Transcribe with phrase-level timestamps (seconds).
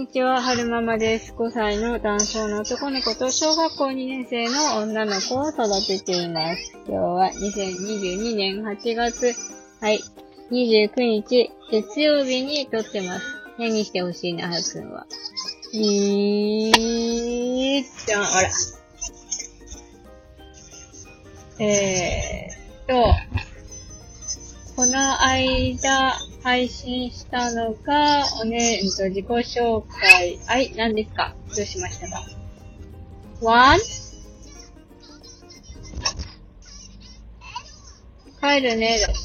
[0.00, 1.34] にちは、はるままです。
[1.36, 6.72] 5歳の男性の男の子と小学校2年生の女の子を育てています。
[6.86, 9.34] 今日は2022年8月、
[9.78, 10.00] はい、
[10.50, 13.26] 29日、月曜日に撮ってます。
[13.58, 15.06] 何してほしいな、はるくんは。
[15.74, 18.48] えーっと、あら。
[21.62, 22.94] えーっと、
[24.80, 30.38] この間配信したのが、おね、うんと自己紹介。
[30.46, 31.34] はい、何ですか？
[31.54, 32.24] どうしましたか
[33.42, 33.78] ?one?
[38.40, 39.16] 帰るね、だって。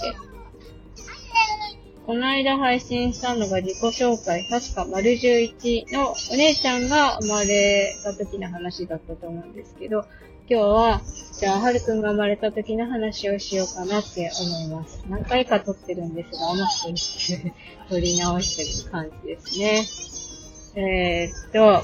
[2.06, 4.46] この間配信したのが自己紹介。
[4.50, 10.04] 確か丸11のお姉ちゃんが生まれた時の話だったと思うんですけど、
[10.48, 11.02] 今日は、
[11.40, 15.04] じゃあ、はるくんが生まれた時の話をしようかなって思います。
[15.10, 17.54] 何回か撮ってるんですが、甘くて
[17.90, 20.80] 撮り直してる感じですね。
[20.80, 21.82] えー、っと、は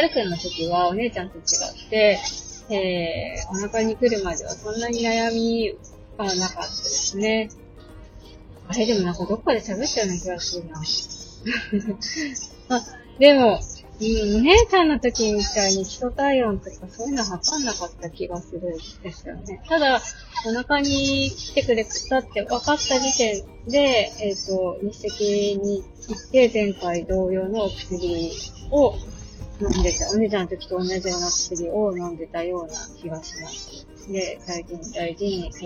[0.00, 1.42] るくんの時はお姉ちゃんと違っ
[1.90, 2.18] て、
[2.70, 5.74] えー、お腹に来るまではそんなに悩み
[6.16, 7.50] はなかったですね。
[8.66, 10.80] あれでもなんかどっかで喋ったような気がするな。
[12.78, 12.82] あ、
[13.18, 13.60] でも、
[13.98, 19.62] うん、お姉ちゃんの時みたいに基礎体温とかそういうの測んなかった気がするんですよね。
[19.68, 20.00] ただ、
[20.46, 25.24] お腹に来てくれたって分かった時点で、えっ、と、日赤
[25.64, 28.32] に行って前回同様のお薬
[28.70, 28.94] を
[29.60, 30.10] 飲んでた。
[30.10, 33.86] お姉ちゃんの時と同じような薬を飲んでたような気がします。
[34.12, 35.58] で、大事に大事に育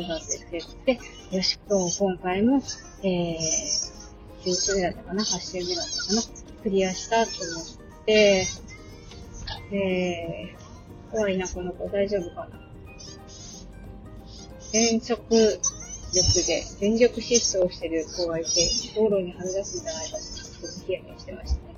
[0.51, 0.99] ててっ
[1.31, 2.63] て、よし、と今回も、
[3.03, 4.01] えー、
[4.45, 6.23] 9週目だったかな ?8 週目だったかな
[6.63, 7.80] クリアしたと思って、
[8.11, 12.61] えー、怖いな、この子大丈夫かな？
[14.73, 18.49] 全速力で全力疾走してる子がいて、
[18.97, 21.75] 道路にはみ出すんじゃないかって、ちょっとヒヤヒヤしてましたね。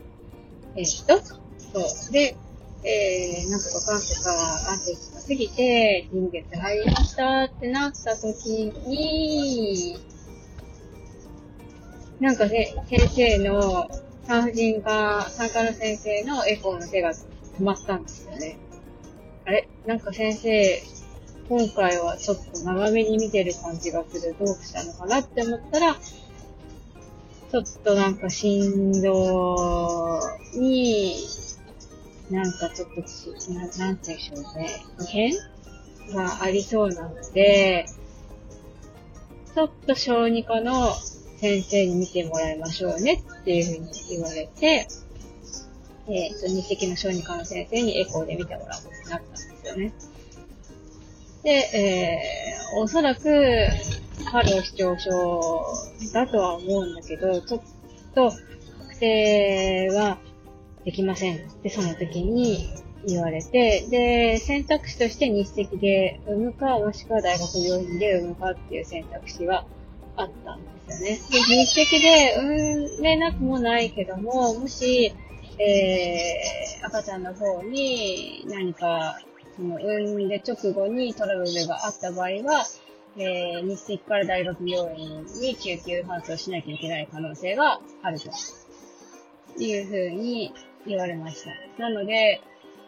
[0.76, 2.12] えー、っと、そう。
[2.12, 2.36] で、
[2.84, 9.98] えー、なんとかかんとか、安定期が過ぎて、臨月入りましたってなった時に、
[12.20, 13.88] なんかね、先生の、
[14.26, 17.24] 産婦人科、産科の先生のエコーの手が止
[17.62, 18.56] まったんですよね。
[19.44, 19.68] あれ？
[19.86, 20.82] なんか先生、
[21.48, 24.34] 今回はちょっと長めに見てる感じがする。
[24.38, 30.20] どうしたのかなって思ったら、ちょっとなんか心臓
[30.54, 31.16] に、
[32.30, 34.70] なんかちょっと、ななんて言うんでしょうね。
[35.00, 35.32] 異変
[36.14, 37.86] がありそうなので、
[39.54, 40.94] ちょっと小児科の
[41.42, 44.86] 先生に見てもらいましょうねっていうふうに言われて、
[46.06, 49.92] えっ、と、日赤の小児科の先生にエコーで見てもらうことになったんですよね。
[51.42, 53.66] で、えー、おそらく、
[54.30, 55.64] 過労視聴症
[56.14, 57.60] だとは思うんだけど、ちょっ
[58.14, 58.30] と、
[58.78, 60.18] 確定は
[60.84, 62.68] できませんってその時に
[63.04, 69.64] 言われて、で、選択肢として日赤で産むか、もしくは大学病院で産むかっていう選択肢が
[70.16, 71.56] あったんですよね。
[71.56, 72.36] で、日赤で
[72.96, 75.14] 産めなくもないけども、もし、
[75.58, 79.18] えー、赤ちゃんの方に何か、
[79.56, 82.64] その産んで直後にトラブルがあった場合は、
[83.16, 88.30] えー、日赤から大学病院に救急搬送しなきゃいけない可能性があると
[89.62, 90.54] いうふうに
[90.86, 91.82] 言われました。
[91.82, 92.40] なので、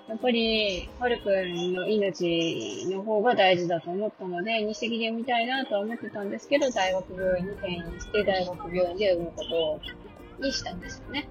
[0.09, 9.81] やっぱり、はるくんの命の方が大事だと思ったので、日赤で産みたいなとは思ってたんですけど、大学病院に転院して、大学病院で産むこ
[10.38, 11.28] とにしたんですよね。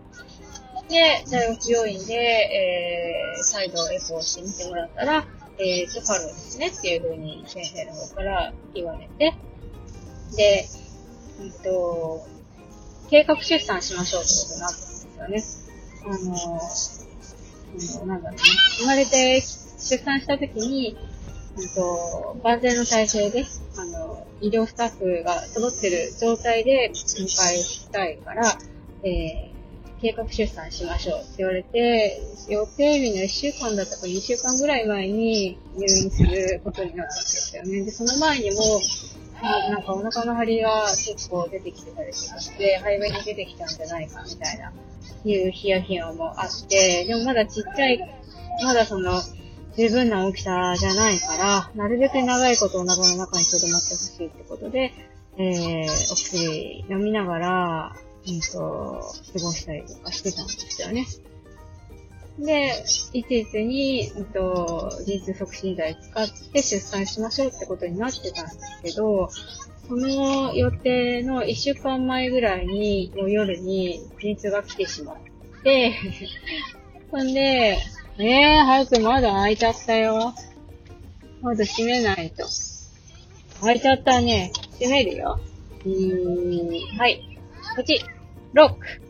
[0.90, 5.26] で、大学病院で、えー、再度エコーしてみてもらったら、
[5.60, 9.36] えーと、ファロですねっていう風に先生の方から言われて、
[10.36, 10.66] で、
[11.42, 12.26] えっと、
[13.10, 15.70] 計画出産しましょうってことになったんです
[16.06, 16.14] よね。
[16.16, 16.60] あの、あの
[18.06, 18.38] なんだろうね。
[18.80, 20.98] 生まれて出産した時に、
[21.76, 23.46] と、万全の体制で、
[23.78, 27.26] あの、医療スタッフが揃ってる状態で迎
[27.88, 28.44] えたいから、
[29.04, 29.54] えー
[30.04, 37.86] 計画出産しましょうって言われて、予定日の1週間だったか2週間ぐらい前に入院することになったんですよね。
[37.86, 38.82] で、その前にも、
[39.42, 44.74] なんかお腹の張りが結構出てきてたりとかして、早めに出てきたんじゃないかみたいな、
[45.26, 48.00] いうヒヤヒヤもあって、でもまだちっちゃい、
[48.64, 49.22] まだその、
[49.76, 54.94] 十分な大きさじゃないから、なるべく長いことお腹の中に留まってほしいってことで、
[55.38, 57.96] えー、お薬飲みながら、
[58.28, 59.02] うんと、
[59.34, 61.06] 過ごしたりとかしてたんですよね。
[62.40, 62.72] で、
[63.14, 69.30] いちいちに、うんと、陣痛促進剤使って出産しましょうってことになってたんですけど、
[69.88, 75.18] その予定の1週間前ぐらいに、の夜に陣痛が来てしまっ
[75.64, 75.94] で、
[77.10, 77.78] ほんで、
[78.20, 80.34] ええー、早く窓開いちゃったよ。
[81.42, 82.46] 窓閉めないと。
[83.62, 84.52] 開いちゃったね。
[84.74, 85.40] 閉めるよ。
[85.86, 87.40] うーん、はい。
[87.76, 88.04] こっち。
[88.52, 89.02] ロック。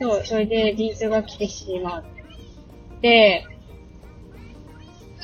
[0.00, 2.04] そう、それで、リーズが来てしまっ
[3.02, 3.44] て、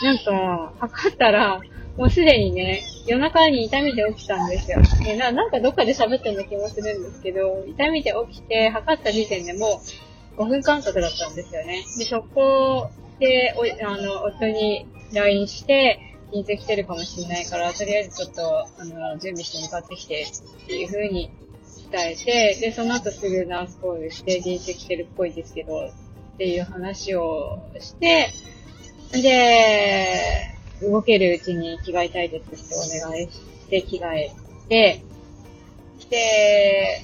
[0.02, 1.60] なんか、測ったら、
[1.96, 4.78] もうすでにね、夜中に痛みで起きたんですよ。
[5.04, 9.82] でななんかどっかで喋ったような気もするんですけど、痛みで起きて、測った時点でも
[10.36, 11.84] う5分間隔だったんですよね。
[11.98, 16.00] で、そこで、おあの、夫に LINE して、
[16.32, 21.30] 人数来てるかもしれないから、とりあえずちょっと、あの、準備して向かってきて、っていう風に
[21.92, 28.32] 伝えて、で、その後すぐナースコールして、人数来てるっぽいですけど、っていう話をして、
[29.12, 34.32] で、動けるうちに着替えたいですってお願いして着替え
[34.68, 35.02] て、
[36.10, 37.02] で、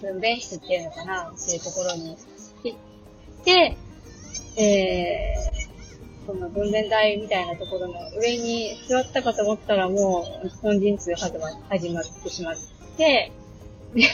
[0.00, 2.16] 分娩室っていうのかなっていうところに
[2.64, 3.76] 行って、
[4.56, 12.56] えー、その分娩台みたいなところの上に座ったかと思ったらもう本陣痛始ま始まってしまっ
[12.96, 13.32] て、
[13.94, 14.08] で、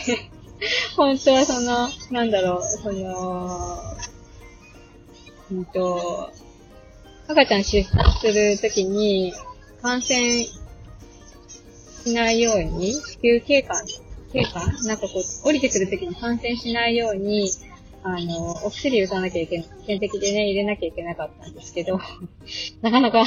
[0.97, 3.79] 本当はその、なんだろう、その、
[5.51, 6.31] うんと、
[7.31, 9.33] 赤ちゃん出産するときに、
[9.81, 13.75] 感染しないように、子宮経過、
[14.33, 17.49] 経過なんかこう、降りてくるときに感染しないように、
[18.03, 22.01] あの、お薬打たなきゃいけない、点滴でね、入れなきゃいけなかったんですけど、
[22.83, 23.25] なかなか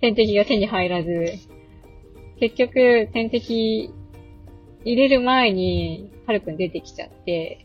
[0.00, 1.34] 点滴が手に入らず、
[2.40, 3.90] 結局、点滴
[4.84, 7.64] 入れる前に、はるくん出てきちゃって、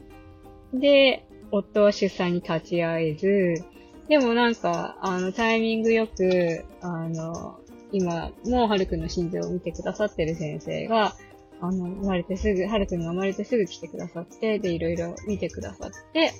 [0.72, 3.66] で、夫は出産に立ち会えず、
[4.08, 7.60] でもなんか、あの、タイミングよく、あの、
[7.92, 11.16] 今、もうはるくんの心臓を見てくださってる先生が、
[11.60, 16.34] あの、生まれてすぐ、はるくんが生まれてすぐ来てくださって、で、いろいろ見てくださって、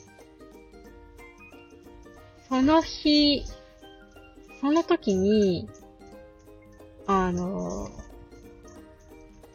[2.48, 3.44] その日、
[4.62, 5.68] その時に、
[7.06, 7.90] あの、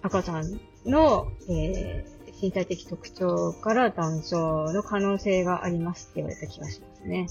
[0.02, 7.26] 赤ちゃんの、えー、身体的特徴から断層の可能性がありますって言われた気がしますね。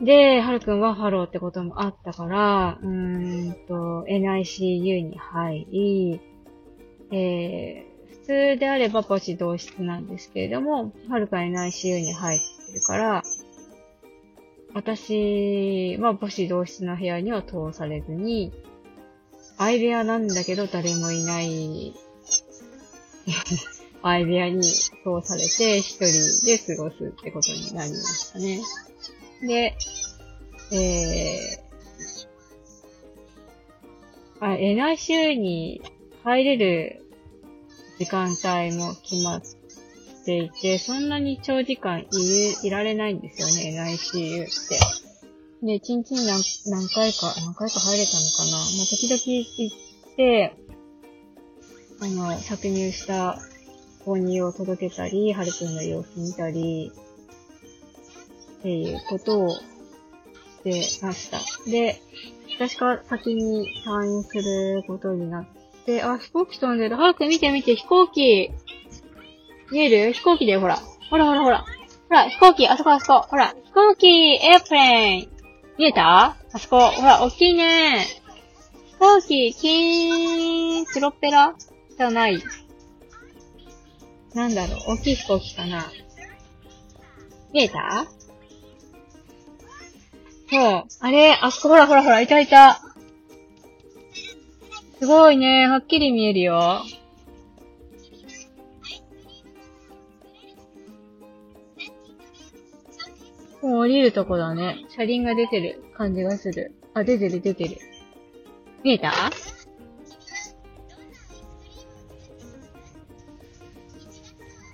[0.00, 6.20] で、はるくんはハローってこともあったから、うーんと、NICU に入り、
[7.10, 13.22] えー、普通であれば母子同室なんですけれども、はるか NICU に入ってるから、
[14.72, 18.52] 私は母子同室の部屋には通されずに、
[19.58, 21.94] 相部屋なんだけど誰もいない
[24.02, 28.60] 相部屋に通されて一人で過ごすってことになりましたね。
[29.42, 29.76] で、
[30.72, 35.82] えー、あ、NICU に
[36.24, 37.02] 入れる
[37.98, 39.42] 時間帯も決まっ
[40.24, 42.06] ていて、そんなに長時間い
[42.62, 45.00] いられないんですよね、NICU って。
[45.62, 48.50] で、1日に何何回か、何回か入れたのかな。
[48.52, 50.54] まあ、時々行って、
[52.00, 53.38] あの、搾乳した
[54.06, 56.92] 購入を届けたり、はるくんの様子見たり、
[58.60, 59.50] っていうことを
[60.70, 61.38] してました。
[61.68, 62.00] で、
[62.56, 65.46] 私が先に退院することになっ
[65.86, 66.96] て、あ、飛行機飛んでる。
[66.96, 68.50] 早く見て見て、飛行機。
[69.70, 70.12] 見える？
[70.12, 70.76] 飛行機だよ、ほら。
[71.10, 71.64] ほらほらほら。
[71.64, 73.22] ほら、飛行機、あそこあそこ。
[73.22, 75.28] ほら、飛行機、エアプレイン。
[75.78, 76.36] 見えた？
[76.52, 76.90] あそこ。
[76.90, 78.04] ほら、大きいね。
[78.88, 81.54] 飛行機、キーン、プロペラ？
[81.96, 82.42] じゃない。
[84.34, 85.90] なんだろう、大きい飛行機かな。
[87.52, 88.06] 見えた？
[90.50, 90.84] そう。
[91.00, 92.82] あれ、あそこほらほらほら、いたいた。
[94.98, 95.66] すごいね。
[95.68, 96.82] はっきり見えるよ。
[103.62, 104.84] もう降りるとこだね。
[104.88, 106.74] 車輪が出てる感じがする。
[106.94, 107.78] あ、出てる出てる。
[108.82, 109.12] 見えた？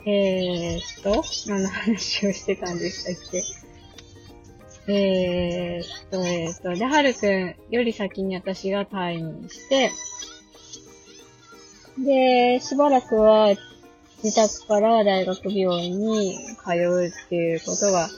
[0.08, 3.42] えーっと、何の話をしてたんでしたっけ？
[4.88, 9.90] えー、っと、えー、っと、で、はるくんより先に私が退院して、
[11.98, 13.54] で、しばらくは
[14.22, 18.08] 自宅から大学病院に通うっていうことが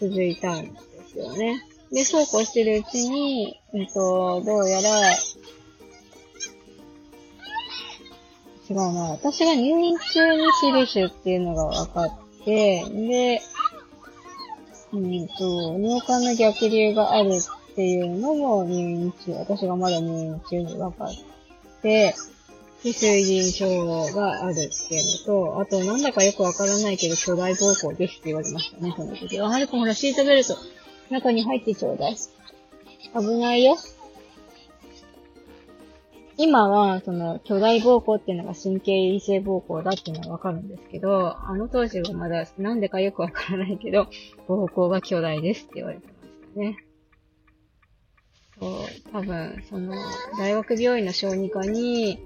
[0.00, 0.80] 続いたんで
[1.12, 1.64] すよね。
[1.90, 5.12] で、そうこうしてるうちに、えっと、どうやら、
[8.70, 13.40] 違うな、私が入院中にシリシュっていうのが分かって、で、
[14.92, 21.08] うんと、尿管の逆流があるっていうのも入院中、私がまだ入院中に分かっ
[21.82, 22.14] て、
[22.82, 29.48] で、水腎症があるっていうのと、あと、なんだかよくわからないけど、巨大膀胱ですって言われましたね、その時は。
[29.48, 30.56] はるくんほら、シートベルト、
[31.10, 32.16] 中に入ってちょうだい。
[32.16, 33.76] 危ないよ。
[36.40, 44.06] 今は、その、巨大膀胱っていうのが神経異性膀胱だっていうのはわかるんですけど、あの当時はまだ、なんでかよくわからないけど、
[44.46, 46.76] 膀胱が巨大ですって言われてましたね。
[48.60, 48.72] そう、
[49.12, 49.92] 多分、その、
[50.38, 52.20] 大学病院の小児科に、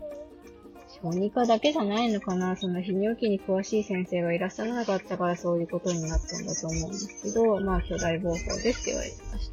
[1.03, 9.51] 小児科だけじゃないのかな、その泌尿器に詳しい先生がいらっしゃらなかったからそういうことになったんだと思うんですけど、まあ、巨大膀胱ですって言われてまし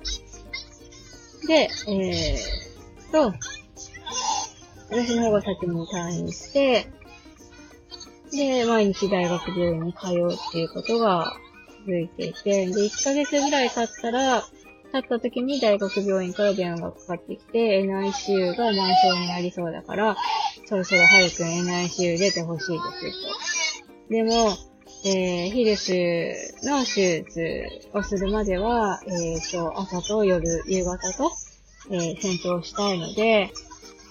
[1.41, 1.47] た。
[1.47, 3.33] で、えーと、
[4.89, 6.87] 私の方が先に退院して、
[8.31, 11.33] で、毎日大学病院に通うっていうことが
[11.85, 14.43] 続いていて、で、1ヶ月ぐらい経ったら、
[14.91, 20.15] 経った時に大学病院から電話がかかってきて、NICU が満床になりそうだから、
[20.65, 24.13] そろそろ早く NICU 出てほしいですと。
[24.13, 24.57] でも、
[25.05, 25.91] えー、ヒルス
[26.65, 31.31] の手術をするまでは、えー、と、朝と夜、夕方と、
[31.91, 33.51] えー、戦闘したいので、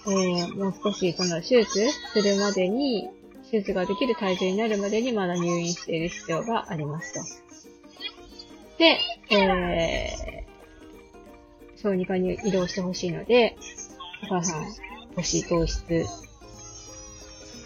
[0.09, 3.09] えー、もう少しこの手術するまでに、
[3.51, 7.19] 手術ができる体重になるまでにまだ入院している必要がありますと。
[8.77, 8.97] で、
[9.31, 13.55] えー、小児科に移動してほしいので、
[14.23, 14.65] お母さん、
[15.15, 15.83] 星糖質、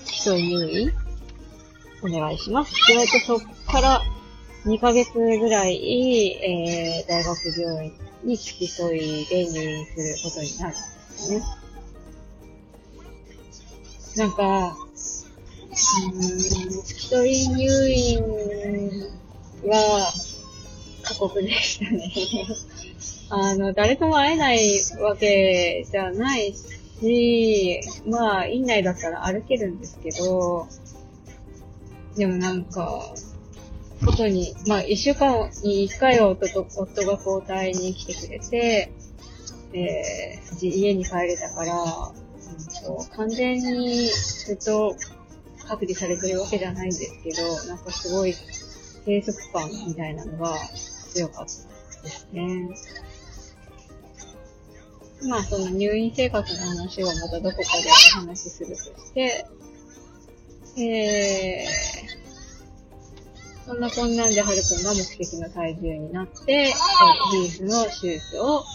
[0.06, 0.92] 基礎入院、
[2.04, 2.72] お願いします。
[2.72, 4.02] って言われて、そっから
[4.66, 5.86] 2ヶ月ぐらい、
[6.44, 11.63] えー、大学病院に付き添いで入院することになるんですね。
[14.16, 14.78] なんか、
[16.14, 18.20] うん、付き添い入院
[19.66, 20.14] は
[21.04, 22.12] 過酷でしたね。
[23.30, 24.60] あの、誰とも会えない
[25.00, 30.68] わけじゃないし、まあ、院内だったら歩けるんですけど、
[32.16, 33.14] でもなんか、
[34.06, 38.92] 外に、まあ、一週間に一回は夫と、夫が交代に来てくれて、
[39.74, 42.12] えー、家に帰れたから、
[42.84, 44.96] そう、完全にずっと
[45.68, 48.34] 隔離されてるわけじゃないんですけど、なんかすごい
[49.06, 50.56] 閉塞感みたいなのが
[51.14, 52.70] 強かったですね。
[55.28, 59.46] まあ、その入院生活の話はまたどこかでお話しするとして、
[60.78, 68.66] えー、そんなこんなんではるくんが目的の体重になって、え、リースの手術を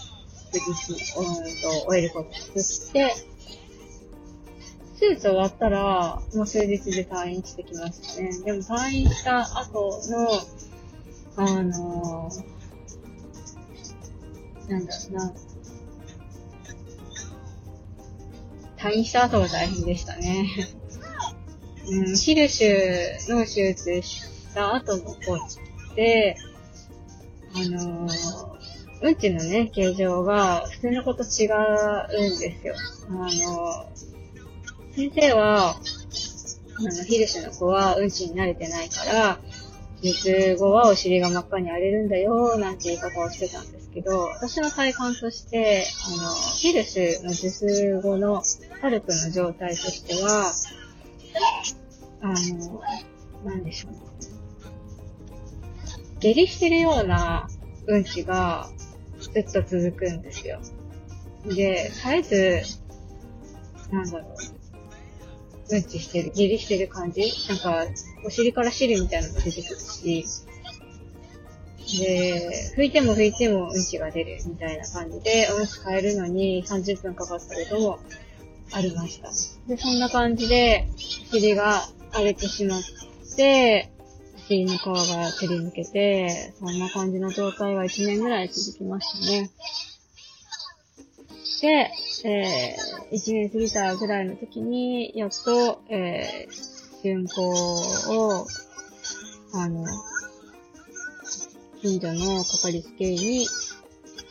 [0.51, 3.13] 無事に、うんと、終えることにして、
[4.99, 8.31] 手術終わったら、もう数日で退院してきましたね。
[8.43, 10.29] でも退院した後の、
[11.37, 15.33] あのー、なんだろうな。
[18.77, 20.47] 退院した後が大変でしたね。
[21.87, 25.15] うん、ヒルシュの手術した後の子っ
[25.95, 26.35] て、
[27.55, 28.49] あのー、
[29.01, 32.75] うんちのね、形状が普通の子と違うんですよ。
[33.07, 33.85] あの
[34.95, 39.39] 先生は、あの、ヒルシュの子はうんちに慣れてないから、
[40.01, 45.85] 術後はお尻が真っ赤に荒れるんだよ、なんて言い方をしてたんですけど、私の体感として、
[46.19, 48.43] あの、ヒルシュの術後の
[48.81, 50.53] パルプの状態としては、
[52.21, 52.81] あの、
[53.43, 53.91] なんでしょう。
[53.91, 53.99] ね
[56.19, 57.47] 下痢してるような
[57.87, 58.69] うんちが
[59.19, 60.59] ずっと続くんですよ。
[61.45, 62.61] で、絶えず、
[63.91, 64.58] なんだろう。
[65.71, 67.21] うんちしてる、下痢してる感じ？
[67.47, 67.85] なんか、
[68.25, 70.25] お尻から汁みたいなのが出てくるし、
[71.99, 77.99] で、拭いても拭いてもうんちが出るみたいな感じで、おむつ変えるのに30分かかったことも
[78.71, 79.29] ありました。
[79.67, 80.87] で、そんな感じで、
[81.31, 82.81] お尻が荒れてしまっ
[83.35, 83.91] て、
[84.35, 89.49] お尻の皮がすり抜けて、そんな感じの状態が1年ぐらい続きましたね。
[91.61, 91.91] で、
[92.23, 98.47] えー、1年過ぎたぐらいの時に、やっと、えー、巡行を、
[99.53, 99.85] あの、
[101.81, 103.47] 近所のかかりつけ医に、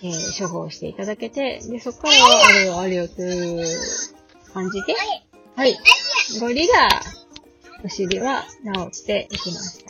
[0.03, 3.67] えー、処方していただけて、で、そこからは、あれよあれよという
[4.53, 4.95] 感じで、
[5.57, 5.77] はい、
[6.41, 6.89] ゴリラ、
[7.85, 8.45] お尻は
[8.93, 9.89] 治っていきました。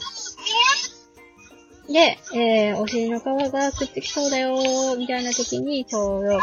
[1.92, 6.38] で、えー、お尻の皮がくってきそうだよみたいな時に、ちょうど、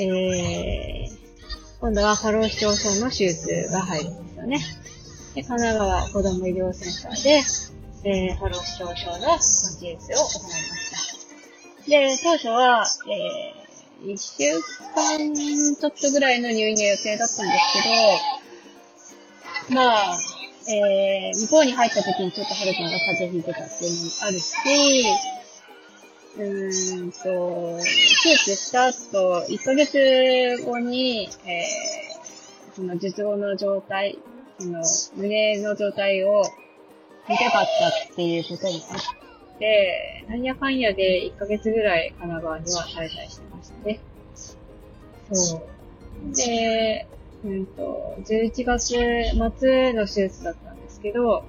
[0.00, 1.18] えー、
[1.80, 4.58] 今度は過労死症症の手術が入るんですよね。
[5.34, 7.42] で、神奈川子ども医療センターで、
[8.04, 10.90] えー、過労死症症の手術を行いまし
[11.84, 11.90] た。
[11.90, 14.54] で、当初は、えー、1週
[14.94, 15.34] 間
[15.74, 17.72] ちょっとぐらいの入院が予定だったんです
[19.68, 20.18] けど、まあ、
[20.68, 24.54] えー、向こうに入った時にちょっとはるくんが風邪ひいてたっていうのもあるし、
[26.38, 27.78] うーんと、
[28.22, 34.18] 手術した後、1ヶ月後に、えー、その術後の状態、
[34.58, 34.82] その
[35.16, 36.44] 胸の状態を
[37.28, 37.66] 見たかっ
[38.06, 44.00] たっていうことになって、なんやかんやで1ヶ月ぐらい神奈川には滞在してましたね。
[45.32, 46.36] そう。
[46.36, 47.06] で、
[47.44, 48.86] うんと、11月
[49.58, 51.44] 末の手術だったんですけど、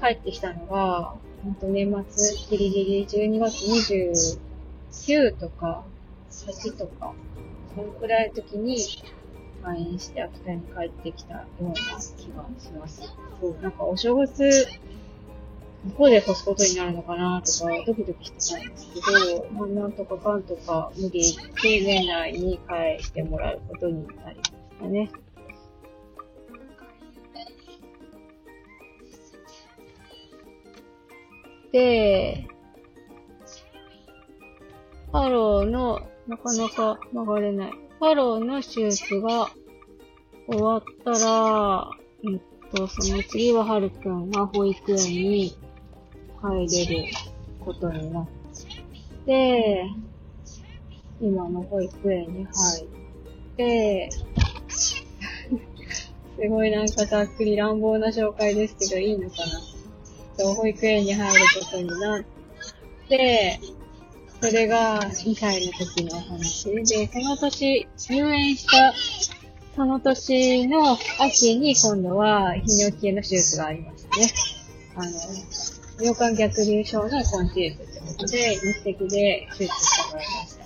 [0.00, 5.84] 帰ってきたのが、ほんと年末、ギリギリ12月29とか、
[6.30, 7.14] 8とか、
[7.74, 8.76] そのくらいの時に
[9.62, 12.28] 退院して秋田に帰ってきたような気がし
[12.78, 13.02] ます。
[13.40, 14.66] そう、なんかお正月、
[15.86, 25.10] どこで越すことになるのかなとか、ドキドキしてたんですけど、まあ、なんとかかんとか無理言って年内に帰してもらうことになりましたね。
[31.72, 32.46] で、
[35.12, 37.72] ハローの、なかなか曲がれない。
[38.00, 39.50] ハローの手術が
[40.46, 41.90] 終わったら、
[42.24, 42.40] えっ
[42.74, 45.56] と、その次ははるくんが保育園に
[46.40, 47.04] 入れる
[47.64, 48.28] ことになっ
[49.26, 49.84] て、
[51.20, 52.86] 今の保育園に入っ
[53.56, 54.10] て、
[56.40, 59.69] すごいなんかざっくり乱暴な紹介ですけどいいのかな？
[60.40, 62.22] と保育園に入ることになっ
[63.08, 63.60] て、
[64.40, 68.94] それが2歳の時のお話で、その年、入園した
[69.76, 74.32] その年の秋に今度は泌尿器系の手術がありましたね。
[74.96, 75.10] あの、
[76.00, 80.60] 尿管逆流症のコンシールってことで、日赤で手術してもらいました。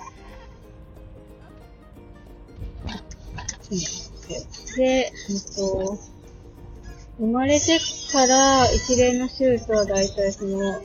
[4.77, 5.13] で、えっ
[5.57, 5.99] と、
[7.19, 7.79] 生まれて
[8.11, 10.83] から一連の手術は大体その、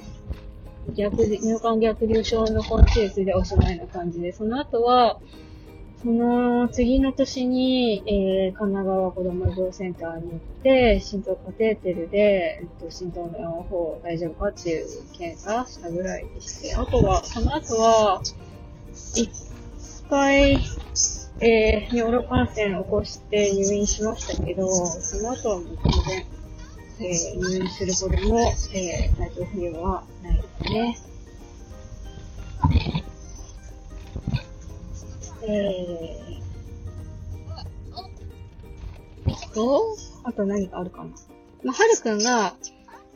[0.96, 5.20] 逆、尿管逆流症のコン手術でおしまいな感じで、その後は、
[6.02, 18.22] その次の年に、えー、神奈川子供病センターに行って、心臓カテーテルで、えっと、心臓の方大丈夫かっていう検査したぐらいでして、あとは、その後は、
[19.16, 19.30] 一
[20.10, 20.60] 回、
[21.42, 26.26] えー、尿路感染を起こして入院しましたけど、その後はもう全
[27.00, 30.98] 然、えー、入院するほどの、えー、体調不良はないですね。
[35.48, 36.40] えー、
[39.54, 41.10] と、あと何かあるかな。
[41.64, 42.56] まあ、はるくんが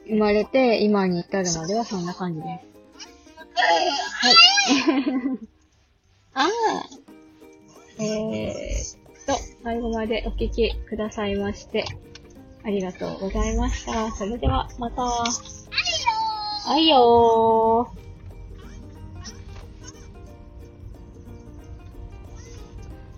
[0.07, 2.49] 生まれて今に至るまではそんな感じです。
[4.15, 4.35] はい。
[6.33, 7.02] あ あ。
[8.03, 11.85] えーと、最後までお聞きくださいまして、
[12.63, 14.11] ありがとうございました。
[14.11, 15.01] それでは、また。
[15.01, 18.03] はいよー。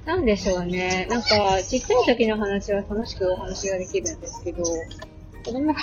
[0.05, 1.07] なんでしょうね。
[1.09, 4.63] なんか、ちっちゃい時の話は楽しくお話ができるんですけど、
[5.43, 5.79] 子供が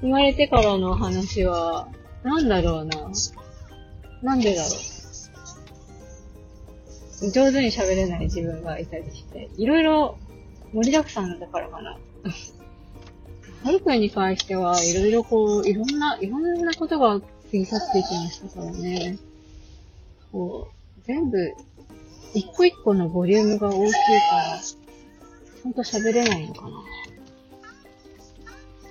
[0.00, 1.88] 生まれてからの話は、
[2.24, 3.10] なんだろうな。
[4.22, 4.93] なんでだろう。
[7.20, 10.18] 上手に喋れない自分がいたりして、いろいろ
[10.72, 11.98] 盛りだくさんだからかな。
[13.62, 19.18] はるくんに関しては、いろいろこう、いろんな、いろんなことが過ぎ去っていきましたからね。
[20.32, 21.38] こう、全部
[22.34, 23.98] 一個一個のボリュームが大きいか
[24.36, 26.84] ら、ちゃんと喋れないのかな。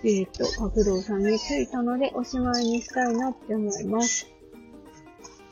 [0.05, 4.27] えっ、と、角道さんに着いたのでおしまいにしたいなって思います。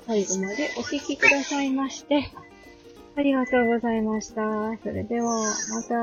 [0.08, 2.32] 最後までお聴きくださいまして、
[3.16, 4.42] ありがとうございました。
[4.84, 5.96] それでは、また。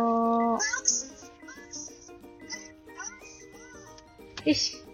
[4.44, 4.87] よし。